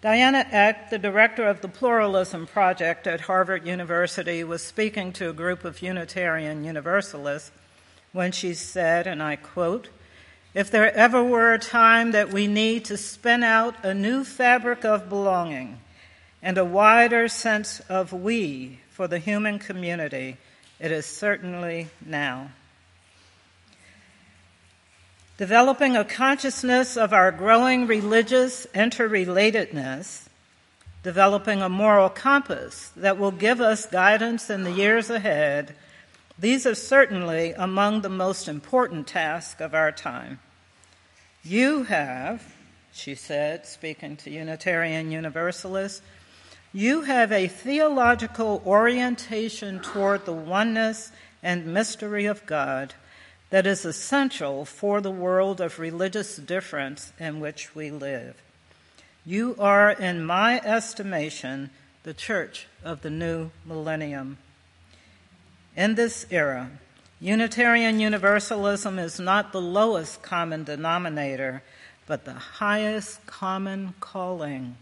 Diana 0.00 0.46
Eck, 0.50 0.88
the 0.88 0.96
director 0.96 1.46
of 1.46 1.60
the 1.60 1.68
Pluralism 1.68 2.46
Project 2.46 3.06
at 3.06 3.20
Harvard 3.20 3.66
University, 3.66 4.42
was 4.42 4.62
speaking 4.62 5.12
to 5.12 5.28
a 5.28 5.34
group 5.34 5.66
of 5.66 5.82
Unitarian 5.82 6.64
Universalists 6.64 7.52
when 8.12 8.32
she 8.32 8.54
said, 8.54 9.06
and 9.06 9.22
I 9.22 9.36
quote, 9.36 9.90
If 10.52 10.70
there 10.70 10.92
ever 10.94 11.22
were 11.22 11.54
a 11.54 11.58
time 11.58 12.10
that 12.10 12.32
we 12.32 12.48
need 12.48 12.84
to 12.86 12.96
spin 12.96 13.44
out 13.44 13.84
a 13.84 13.94
new 13.94 14.24
fabric 14.24 14.84
of 14.84 15.08
belonging 15.08 15.78
and 16.42 16.58
a 16.58 16.64
wider 16.64 17.28
sense 17.28 17.80
of 17.88 18.12
we 18.12 18.80
for 18.90 19.06
the 19.06 19.18
human 19.18 19.60
community, 19.60 20.38
it 20.80 20.90
is 20.90 21.06
certainly 21.06 21.88
now. 22.04 22.50
Developing 25.38 25.96
a 25.96 26.04
consciousness 26.04 26.96
of 26.96 27.12
our 27.12 27.30
growing 27.30 27.86
religious 27.86 28.66
interrelatedness, 28.74 30.26
developing 31.02 31.62
a 31.62 31.68
moral 31.68 32.08
compass 32.08 32.90
that 32.96 33.18
will 33.18 33.30
give 33.30 33.60
us 33.60 33.86
guidance 33.86 34.50
in 34.50 34.64
the 34.64 34.72
years 34.72 35.10
ahead, 35.10 35.74
these 36.40 36.66
are 36.66 36.74
certainly 36.74 37.52
among 37.52 38.00
the 38.00 38.08
most 38.08 38.48
important 38.48 39.06
tasks 39.06 39.60
of 39.60 39.74
our 39.74 39.92
time. 39.92 40.40
You 41.42 41.84
have, 41.84 42.54
she 42.92 43.14
said, 43.14 43.66
speaking 43.66 44.16
to 44.18 44.30
Unitarian 44.30 45.10
Universalists, 45.10 46.02
you 46.72 47.02
have 47.02 47.30
a 47.32 47.48
theological 47.48 48.62
orientation 48.64 49.80
toward 49.80 50.24
the 50.24 50.32
oneness 50.32 51.12
and 51.42 51.66
mystery 51.66 52.26
of 52.26 52.46
God 52.46 52.94
that 53.50 53.66
is 53.66 53.84
essential 53.84 54.64
for 54.64 55.00
the 55.00 55.10
world 55.10 55.60
of 55.60 55.78
religious 55.78 56.36
difference 56.36 57.12
in 57.18 57.40
which 57.40 57.74
we 57.74 57.90
live. 57.90 58.40
You 59.26 59.56
are, 59.58 59.90
in 59.90 60.24
my 60.24 60.60
estimation, 60.60 61.70
the 62.02 62.14
church 62.14 62.66
of 62.82 63.02
the 63.02 63.10
new 63.10 63.50
millennium. 63.66 64.38
In 65.76 65.94
this 65.94 66.26
era, 66.30 66.70
Unitarian 67.20 68.00
Universalism 68.00 68.98
is 68.98 69.20
not 69.20 69.52
the 69.52 69.60
lowest 69.60 70.20
common 70.20 70.64
denominator, 70.64 71.62
but 72.06 72.24
the 72.24 72.34
highest 72.34 73.24
common 73.26 73.94
calling. 74.00 74.76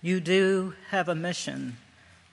You 0.00 0.20
do 0.20 0.74
have 0.90 1.08
a 1.08 1.14
mission. 1.14 1.78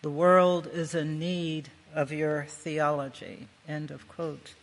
The 0.04 0.12
world 0.12 0.68
is 0.72 0.94
in 0.94 1.18
need 1.18 1.70
of 1.96 2.12
your 2.12 2.46
theology. 2.48 3.48
End 3.68 3.90
of 3.90 4.08
quote. 4.08 4.54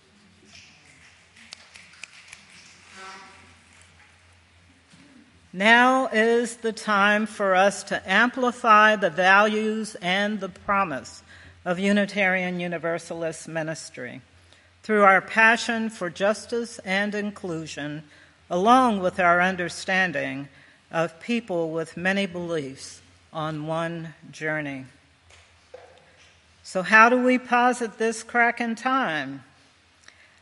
Now 5.52 6.06
is 6.12 6.58
the 6.58 6.72
time 6.72 7.26
for 7.26 7.56
us 7.56 7.82
to 7.84 8.08
amplify 8.08 8.94
the 8.94 9.10
values 9.10 9.96
and 10.00 10.38
the 10.38 10.48
promise 10.48 11.24
of 11.64 11.78
Unitarian 11.78 12.60
Universalist 12.60 13.48
ministry 13.48 14.20
through 14.82 15.02
our 15.02 15.20
passion 15.20 15.90
for 15.90 16.10
justice 16.10 16.78
and 16.80 17.14
inclusion, 17.14 18.02
along 18.48 19.00
with 19.00 19.20
our 19.20 19.40
understanding 19.40 20.48
of 20.90 21.20
people 21.20 21.70
with 21.70 21.96
many 21.96 22.26
beliefs 22.26 23.00
on 23.32 23.66
one 23.66 24.14
journey. 24.30 24.86
So, 26.62 26.82
how 26.82 27.08
do 27.08 27.22
we 27.22 27.38
posit 27.38 27.98
this 27.98 28.22
crack 28.22 28.60
in 28.60 28.74
time? 28.74 29.44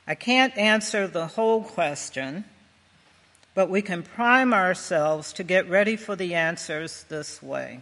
I 0.07 0.15
can't 0.15 0.57
answer 0.57 1.07
the 1.07 1.27
whole 1.27 1.63
question 1.63 2.45
but 3.59 3.69
we 3.69 3.83
can 3.83 4.05
prime 4.05 4.55
ourselves 4.55 5.33
to 5.33 5.43
get 5.43 5.69
ready 5.69 5.97
for 5.97 6.15
the 6.15 6.33
answers 6.33 7.05
this 7.09 7.43
way. 7.43 7.81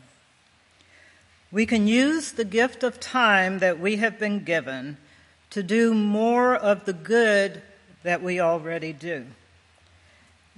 We 1.53 1.65
can 1.65 1.87
use 1.87 2.33
the 2.33 2.45
gift 2.45 2.83
of 2.83 2.99
time 2.99 3.61
that 3.61 3.79
we 3.79 3.97
have 3.97 4.19
been 4.19 4.43
given 4.45 4.97
to 5.51 5.63
do 5.63 5.95
more 5.95 6.57
of 6.57 6.85
the 6.85 6.93
good 6.93 7.63
that 8.03 8.23
we 8.23 8.41
already 8.41 8.93
do. 8.93 9.27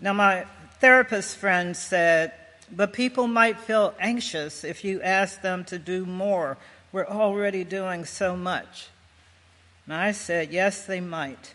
Now, 0.01 0.15
my 0.15 0.47
therapist 0.81 1.37
friend 1.37 1.77
said, 1.77 2.33
but 2.71 2.93
people 2.93 3.27
might 3.27 3.59
feel 3.59 3.95
anxious 3.99 4.65
if 4.65 4.85
you 4.85 5.03
ask 5.03 5.43
them 5.43 5.65
to 5.65 5.79
do 5.79 6.07
more. 6.07 6.57
We're 6.93 7.07
already 7.07 7.65
doing 7.65 8.05
so 8.05 8.37
much. 8.37 8.89
And 9.85 9.95
I 9.95 10.13
said, 10.13 10.53
yes, 10.53 10.87
they 10.87 11.01
might. 11.01 11.55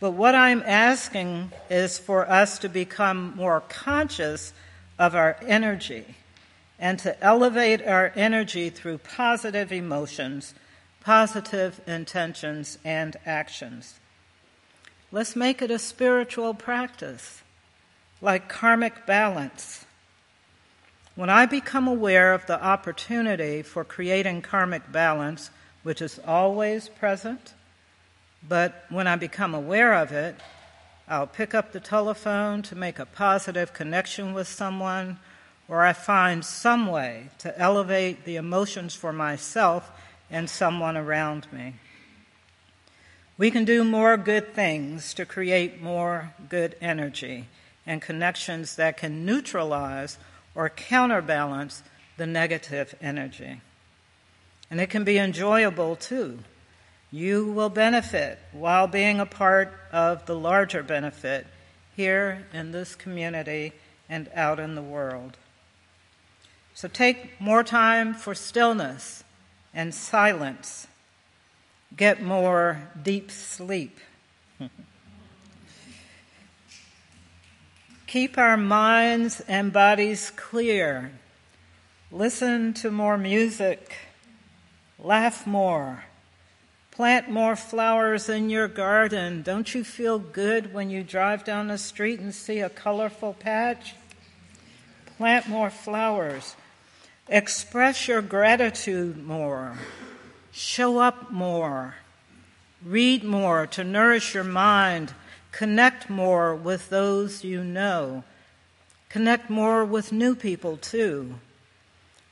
But 0.00 0.12
what 0.12 0.34
I'm 0.34 0.62
asking 0.64 1.52
is 1.68 1.98
for 1.98 2.28
us 2.28 2.58
to 2.60 2.68
become 2.68 3.34
more 3.36 3.62
conscious 3.68 4.52
of 4.96 5.14
our 5.16 5.36
energy 5.42 6.16
and 6.78 6.98
to 7.00 7.20
elevate 7.22 7.84
our 7.86 8.12
energy 8.14 8.70
through 8.70 8.98
positive 8.98 9.72
emotions, 9.72 10.54
positive 11.00 11.80
intentions, 11.86 12.78
and 12.84 13.16
actions. 13.26 13.98
Let's 15.10 15.34
make 15.34 15.62
it 15.62 15.70
a 15.70 15.78
spiritual 15.78 16.54
practice, 16.54 17.42
like 18.20 18.48
karmic 18.48 19.06
balance. 19.06 19.86
When 21.14 21.30
I 21.30 21.46
become 21.46 21.88
aware 21.88 22.32
of 22.32 22.46
the 22.46 22.62
opportunity 22.62 23.62
for 23.62 23.84
creating 23.84 24.42
karmic 24.42 24.92
balance, 24.92 25.50
which 25.82 26.00
is 26.00 26.20
always 26.26 26.88
present, 26.88 27.54
but 28.46 28.84
when 28.88 29.06
I 29.06 29.16
become 29.16 29.54
aware 29.54 29.94
of 29.94 30.12
it, 30.12 30.36
I'll 31.08 31.26
pick 31.26 31.54
up 31.54 31.72
the 31.72 31.80
telephone 31.80 32.62
to 32.62 32.76
make 32.76 32.98
a 32.98 33.06
positive 33.06 33.72
connection 33.72 34.34
with 34.34 34.46
someone, 34.46 35.18
or 35.68 35.84
I 35.84 35.92
find 35.92 36.44
some 36.44 36.86
way 36.86 37.28
to 37.38 37.56
elevate 37.58 38.24
the 38.24 38.36
emotions 38.36 38.94
for 38.94 39.12
myself 39.12 39.90
and 40.30 40.48
someone 40.48 40.96
around 40.96 41.46
me. 41.52 41.74
We 43.36 43.50
can 43.50 43.64
do 43.64 43.84
more 43.84 44.16
good 44.16 44.54
things 44.54 45.14
to 45.14 45.24
create 45.24 45.80
more 45.80 46.32
good 46.48 46.74
energy 46.80 47.46
and 47.86 48.02
connections 48.02 48.76
that 48.76 48.96
can 48.96 49.24
neutralize 49.24 50.18
or 50.54 50.68
counterbalance 50.68 51.82
the 52.16 52.26
negative 52.26 52.94
energy. 53.00 53.60
And 54.70 54.80
it 54.80 54.90
can 54.90 55.04
be 55.04 55.18
enjoyable 55.18 55.94
too 55.94 56.40
you 57.10 57.46
will 57.52 57.70
benefit 57.70 58.38
while 58.52 58.86
being 58.86 59.18
a 59.18 59.26
part 59.26 59.72
of 59.92 60.26
the 60.26 60.38
larger 60.38 60.82
benefit 60.82 61.46
here 61.96 62.46
in 62.52 62.70
this 62.70 62.94
community 62.94 63.72
and 64.08 64.28
out 64.34 64.60
in 64.60 64.74
the 64.74 64.82
world. 64.82 65.36
So 66.78 66.86
take 66.86 67.40
more 67.40 67.64
time 67.64 68.14
for 68.14 68.36
stillness 68.36 69.24
and 69.74 69.92
silence. 69.92 70.86
Get 71.96 72.22
more 72.22 72.88
deep 73.02 73.32
sleep. 73.32 73.98
Keep 78.06 78.38
our 78.38 78.56
minds 78.56 79.40
and 79.48 79.72
bodies 79.72 80.30
clear. 80.36 81.10
Listen 82.12 82.72
to 82.74 82.92
more 82.92 83.18
music. 83.18 83.96
Laugh 85.00 85.48
more. 85.48 86.04
Plant 86.92 87.28
more 87.28 87.56
flowers 87.56 88.28
in 88.28 88.50
your 88.50 88.68
garden. 88.68 89.42
Don't 89.42 89.74
you 89.74 89.82
feel 89.82 90.20
good 90.20 90.72
when 90.72 90.90
you 90.90 91.02
drive 91.02 91.42
down 91.44 91.66
the 91.66 91.76
street 91.76 92.20
and 92.20 92.32
see 92.32 92.60
a 92.60 92.70
colorful 92.70 93.32
patch? 93.32 93.96
Plant 95.16 95.48
more 95.48 95.70
flowers. 95.70 96.54
Express 97.28 98.08
your 98.08 98.22
gratitude 98.22 99.24
more. 99.24 99.78
Show 100.50 100.98
up 100.98 101.30
more. 101.30 101.96
Read 102.84 103.24
more 103.24 103.66
to 103.68 103.84
nourish 103.84 104.34
your 104.34 104.44
mind 104.44 105.12
Connect 105.52 106.08
more 106.08 106.54
with 106.54 106.88
those 106.88 107.42
you 107.42 107.64
know. 107.64 108.22
Connect 109.08 109.50
more 109.50 109.84
with 109.84 110.12
new 110.12 110.36
people 110.36 110.76
too. 110.76 111.34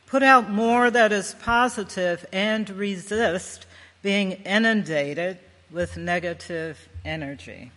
Put 0.06 0.22
out 0.22 0.48
more 0.48 0.90
that 0.92 1.10
is 1.10 1.34
positive 1.42 2.24
and 2.32 2.70
resist 2.70 3.66
being 4.02 4.32
inundated 4.44 5.38
with 5.72 5.96
negative 5.96 6.88
energy. 7.04 7.72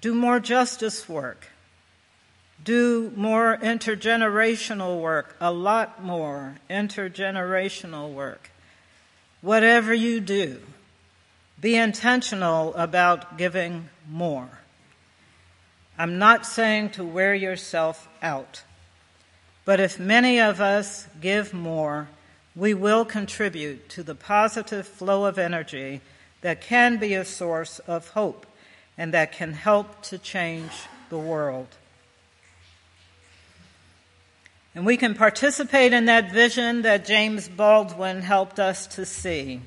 Do 0.00 0.14
more 0.14 0.38
justice 0.38 1.08
work. 1.08 1.48
Do 2.62 3.12
more 3.16 3.58
intergenerational 3.60 5.00
work, 5.00 5.36
a 5.40 5.52
lot 5.52 6.02
more 6.02 6.56
intergenerational 6.70 8.12
work. 8.12 8.50
Whatever 9.40 9.92
you 9.92 10.20
do, 10.20 10.60
be 11.60 11.76
intentional 11.76 12.74
about 12.74 13.36
giving 13.36 13.88
more. 14.08 14.48
I'm 15.98 16.18
not 16.18 16.46
saying 16.46 16.90
to 16.90 17.04
wear 17.04 17.34
yourself 17.34 18.08
out, 18.22 18.62
but 19.64 19.80
if 19.80 19.98
many 19.98 20.40
of 20.40 20.60
us 20.60 21.06
give 21.20 21.54
more, 21.54 22.08
we 22.56 22.74
will 22.74 23.04
contribute 23.04 23.88
to 23.90 24.02
the 24.02 24.14
positive 24.14 24.86
flow 24.86 25.24
of 25.24 25.38
energy 25.38 26.00
that 26.40 26.60
can 26.60 26.98
be 26.98 27.14
a 27.14 27.24
source 27.24 27.78
of 27.80 28.10
hope 28.10 28.46
and 28.96 29.12
that 29.12 29.32
can 29.32 29.52
help 29.52 30.02
to 30.02 30.18
change 30.18 30.70
the 31.10 31.18
world. 31.18 31.68
And 34.74 34.84
we 34.84 34.96
can 34.96 35.14
participate 35.14 35.92
in 35.92 36.06
that 36.06 36.32
vision 36.32 36.82
that 36.82 37.04
James 37.04 37.48
Baldwin 37.48 38.22
helped 38.22 38.58
us 38.58 38.86
to 38.88 39.06
see. 39.06 39.60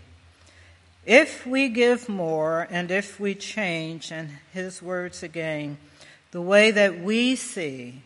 If 1.05 1.45
we 1.45 1.69
give 1.69 2.09
more 2.09 2.67
and 2.69 2.91
if 2.91 3.17
we 3.17 3.33
change, 3.33 4.11
and 4.11 4.29
his 4.53 4.81
words 4.81 5.23
again, 5.23 5.77
the 6.31 6.41
way 6.41 6.71
that 6.71 6.99
we 6.99 7.37
see 7.37 8.01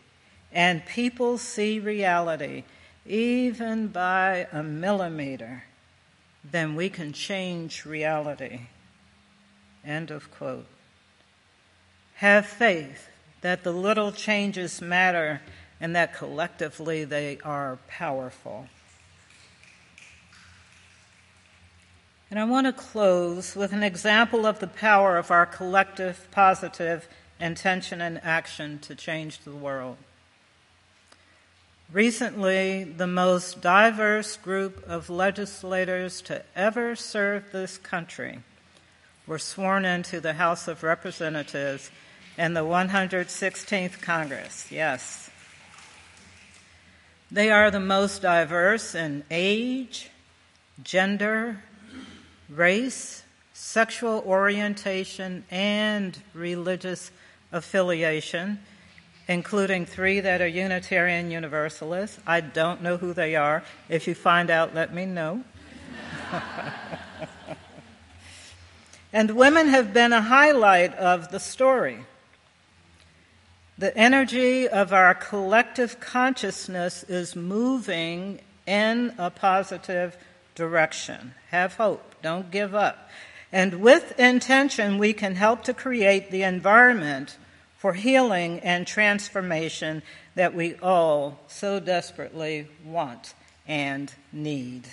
and 0.52 0.86
people 0.86 1.38
see 1.38 1.80
reality, 1.80 2.62
even 3.04 3.88
by 3.88 4.46
a 4.52 4.62
millimeter, 4.62 5.64
then 6.48 6.76
we 6.76 6.88
can 6.88 7.12
change 7.12 7.84
reality. 7.84 8.60
End 9.84 10.12
of 10.12 10.30
quote. 10.30 10.66
Have 12.16 12.46
faith 12.46 13.08
that 13.40 13.64
the 13.64 13.72
little 13.72 14.12
changes 14.12 14.80
matter 14.80 15.40
and 15.82 15.96
that 15.96 16.14
collectively 16.14 17.04
they 17.04 17.38
are 17.44 17.76
powerful. 17.88 18.68
And 22.30 22.38
I 22.38 22.44
want 22.44 22.68
to 22.68 22.72
close 22.72 23.56
with 23.56 23.72
an 23.72 23.82
example 23.82 24.46
of 24.46 24.60
the 24.60 24.68
power 24.68 25.18
of 25.18 25.32
our 25.32 25.44
collective 25.44 26.28
positive 26.30 27.08
intention 27.40 28.00
and 28.00 28.20
action 28.22 28.78
to 28.78 28.94
change 28.94 29.40
the 29.40 29.50
world. 29.50 29.96
Recently, 31.92 32.84
the 32.84 33.08
most 33.08 33.60
diverse 33.60 34.36
group 34.36 34.84
of 34.86 35.10
legislators 35.10 36.22
to 36.22 36.44
ever 36.54 36.94
serve 36.94 37.50
this 37.50 37.76
country 37.76 38.38
were 39.26 39.38
sworn 39.38 39.84
into 39.84 40.20
the 40.20 40.34
House 40.34 40.68
of 40.68 40.84
Representatives 40.84 41.90
and 42.38 42.56
the 42.56 42.64
116th 42.64 44.00
Congress. 44.00 44.70
Yes. 44.70 45.31
They 47.32 47.50
are 47.50 47.70
the 47.70 47.80
most 47.80 48.20
diverse 48.20 48.94
in 48.94 49.24
age, 49.30 50.10
gender, 50.82 51.62
race, 52.50 53.22
sexual 53.54 54.22
orientation, 54.26 55.46
and 55.50 56.18
religious 56.34 57.10
affiliation, 57.50 58.58
including 59.28 59.86
three 59.86 60.20
that 60.20 60.42
are 60.42 60.46
Unitarian 60.46 61.30
Universalists. 61.30 62.18
I 62.26 62.42
don't 62.42 62.82
know 62.82 62.98
who 62.98 63.14
they 63.14 63.34
are. 63.34 63.64
If 63.88 64.06
you 64.06 64.14
find 64.14 64.50
out, 64.50 64.74
let 64.74 64.92
me 64.92 65.06
know. 65.06 65.42
and 69.14 69.30
women 69.30 69.68
have 69.68 69.94
been 69.94 70.12
a 70.12 70.20
highlight 70.20 70.94
of 70.96 71.30
the 71.30 71.40
story. 71.40 72.04
The 73.82 73.98
energy 73.98 74.68
of 74.68 74.92
our 74.92 75.12
collective 75.12 75.98
consciousness 75.98 77.02
is 77.02 77.34
moving 77.34 78.38
in 78.64 79.12
a 79.18 79.28
positive 79.28 80.16
direction. 80.54 81.34
Have 81.50 81.74
hope. 81.74 82.14
Don't 82.22 82.48
give 82.52 82.76
up. 82.76 83.10
And 83.50 83.80
with 83.80 84.16
intention, 84.20 84.98
we 84.98 85.12
can 85.12 85.34
help 85.34 85.64
to 85.64 85.74
create 85.74 86.30
the 86.30 86.44
environment 86.44 87.36
for 87.76 87.94
healing 87.94 88.60
and 88.60 88.86
transformation 88.86 90.04
that 90.36 90.54
we 90.54 90.76
all 90.76 91.40
so 91.48 91.80
desperately 91.80 92.68
want 92.84 93.34
and 93.66 94.14
need. 94.32 94.86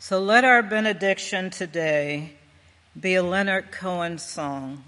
So 0.00 0.20
let 0.20 0.44
our 0.44 0.64
benediction 0.64 1.50
today 1.50 2.32
be 3.00 3.14
a 3.14 3.22
Leonard 3.22 3.70
Cohen 3.70 4.18
song 4.18 4.82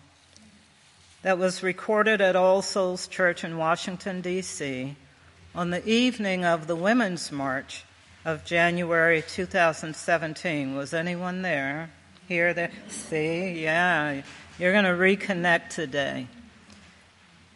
that 1.24 1.38
was 1.38 1.62
recorded 1.62 2.20
at 2.20 2.36
All 2.36 2.60
Souls 2.60 3.06
Church 3.06 3.44
in 3.44 3.56
Washington, 3.56 4.20
D.C. 4.20 4.94
on 5.54 5.70
the 5.70 5.82
evening 5.88 6.44
of 6.44 6.66
the 6.66 6.76
Women's 6.76 7.32
March 7.32 7.84
of 8.26 8.44
January 8.44 9.24
2017. 9.26 10.76
Was 10.76 10.92
anyone 10.92 11.40
there? 11.40 11.88
Here, 12.28 12.52
there? 12.52 12.70
See? 12.88 13.62
Yeah. 13.62 14.20
You're 14.58 14.72
going 14.72 14.84
to 14.84 14.90
reconnect 14.90 15.70
today. 15.70 16.26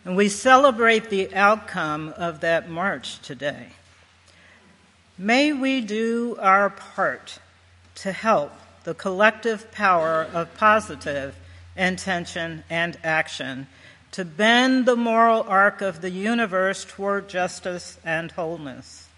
And 0.03 0.17
we 0.17 0.31
celebrate 0.31 1.11
the 1.11 1.35
outcome 1.35 2.15
of 2.17 2.41
that 2.41 2.71
march 2.71 3.21
today. 3.21 3.67
May 5.19 5.53
we 5.53 5.83
do 5.83 6.39
our 6.41 6.71
part 6.71 7.39
to 7.97 8.13
help 8.13 8.53
the 8.85 8.95
collective 8.95 9.71
power 9.73 10.27
of 10.33 10.55
positive 10.55 11.37
intention 11.79 12.65
and 12.69 12.99
action 13.03 13.67
to 14.13 14.25
bend 14.25 14.87
the 14.87 14.97
moral 14.97 15.43
arc 15.43 15.81
of 15.81 16.01
the 16.01 16.11
universe 16.11 16.85
toward 16.85 17.29
justice 17.29 17.99
and 18.05 18.33
wholeness. 18.33 19.09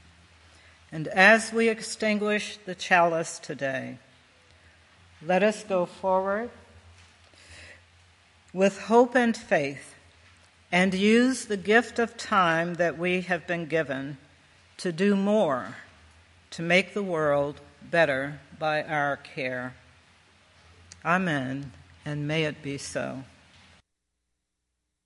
And 0.92 1.08
as 1.08 1.52
we 1.52 1.68
extinguish 1.68 2.58
the 2.66 2.74
chalice 2.74 3.38
today, 3.38 3.98
let 5.24 5.42
us 5.42 5.62
go 5.62 5.86
forward 5.86 6.50
with 8.52 8.82
hope 8.82 9.14
and 9.14 9.36
faith 9.36 9.94
and 10.72 10.92
use 10.94 11.44
the 11.44 11.56
gift 11.56 11.98
of 11.98 12.16
time 12.16 12.74
that 12.74 12.98
we 12.98 13.22
have 13.22 13.46
been 13.46 13.66
given 13.66 14.18
to 14.78 14.90
do 14.90 15.14
more 15.14 15.76
to 16.50 16.62
make 16.62 16.94
the 16.94 17.02
world 17.02 17.60
better 17.82 18.40
by 18.58 18.82
our 18.82 19.16
care. 19.16 19.74
Amen, 21.04 21.72
and 22.10 22.26
may 22.26 22.42
it 22.42 22.60
be 22.60 22.76
so. 22.76 23.22